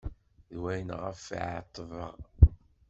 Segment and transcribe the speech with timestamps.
[0.51, 2.15] D wayen ɣef̣ i ɛetbeɣ.